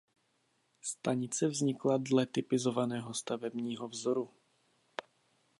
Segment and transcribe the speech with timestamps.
[0.81, 4.29] Stanice vznikla dle typizovaného stavebního vzoru.